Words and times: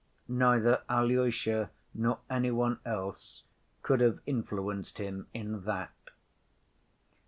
Neither 0.27 0.81
Alyosha 0.89 1.69
nor 1.93 2.21
any 2.27 2.49
one 2.49 2.79
else 2.83 3.43
could 3.83 3.99
have 3.99 4.19
influenced 4.25 4.97
him 4.97 5.27
in 5.31 5.63
that. 5.65 5.91